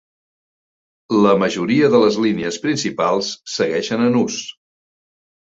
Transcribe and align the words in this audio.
La 1.25 1.33
majoria 1.43 1.89
de 1.97 1.99
les 2.05 2.17
línies 2.23 2.57
principals 2.65 3.31
segueixen 3.59 4.09
en 4.09 4.19
ús. 4.25 4.41